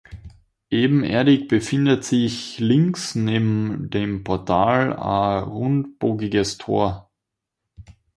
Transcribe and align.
Ebenerdig 0.71 1.47
befindet 1.47 2.03
sich 2.03 2.57
links 2.57 3.13
neben 3.13 3.91
dem 3.91 4.23
Portal 4.23 4.95
ein 4.95 5.43
rundbogiges 5.43 6.57
Tor. 6.57 7.11